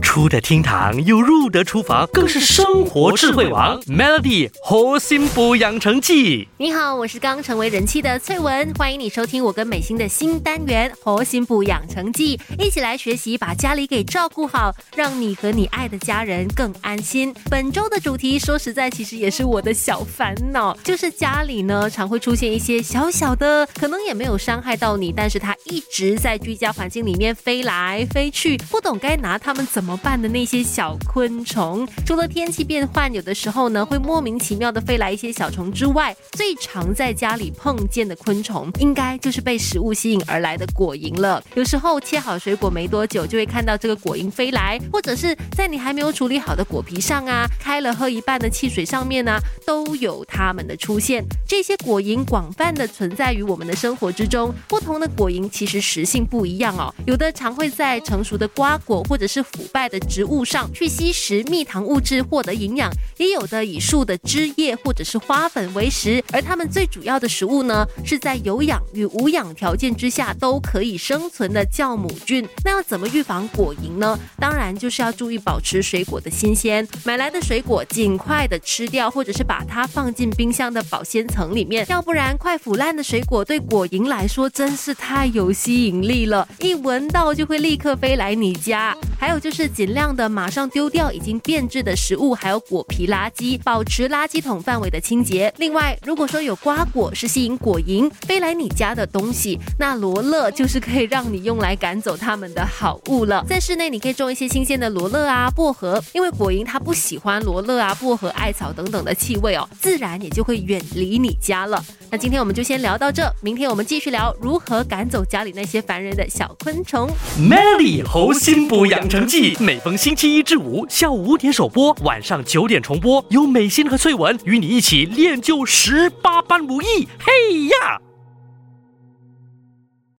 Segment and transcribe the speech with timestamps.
[0.00, 3.80] 出得厅堂又入得厨房，更是生活智慧王。
[3.82, 6.48] Melody 活心补养成记。
[6.56, 17.32] 你好，我是刚成为人气的翠文，欢迎你收听我跟美心的新单元《活心补养成记》，一起来学习把家里给照顾好，让你和你爱的家人更安心。
[17.50, 29.89] 本周的主题说实在，其实也是我的小烦恼，就是家里呢常会出现一些小小的，可能也没有伤害到你，但是它一直在居家环境里面飞来飞去，不懂该拿它们怎么。
[29.98, 41.42] 办的那些小昆虫，除了天气变换，有的时候呢会莫名其妙的飞来一些小虫之外，最常在家里碰见的昆虫，应该就是被食物吸引而来的果蝇了。
[41.54, 51.24] 有时候切好水果没多久，就会看到这个果蝇飞来，或者是在你还没有处理好的果皮上啊，开了喝一半的汽水上面呢，都有它们的出现。
[51.48, 59.79] 这些果蝇广泛的存在于我们的生活之中，不同的果蝇其实食性不一样哦，有的常会在成熟的瓜果或者是腐败。
[59.88, 72.46] 的植物上去吸食蜜糖物质获得营养，也有的以树的枝叶或者是花粉为食，而它们最主要的食物呢，是在有氧与无氧条件之下都可以生存的酵母菌。
[72.64, 74.18] 那要怎么预防果蝇呢？
[74.38, 88.96] 当然就是要注意保持水果的新鲜，买来的水果尽快的吃掉，或者是把它放进冰箱的保鲜层里面，要不然快腐烂的水果对果蝇来说真是太有吸引力了，一闻到就会立刻飞来你家。
[89.18, 95.52] 还有就是是尽量的马上丢掉已经变质的食物，还有果皮垃圾，保持垃圾桶范围的清洁。
[95.58, 103.44] 另外，如果说有瓜果是吸引果蝇飞来你家的东西，那罗勒就是可以让你用来赶走它们的好物了。
[103.46, 111.84] 在室内，你可以种一些新鲜的罗勒啊、薄荷，因为果蝇它不喜欢罗勒啊、薄荷、艾草等等的气味哦，自然也就会远离你家了。
[112.10, 117.10] 那今天我们就先聊到这，明天我们继续聊如何赶走家里那些烦人的小昆虫。
[117.38, 127.08] Melody 猴心补养成记，每逢星期一至五下午五点首播，晚上九点重播，有美心和翠文与你一起练就十八般武艺。
[127.18, 128.00] 嘿呀！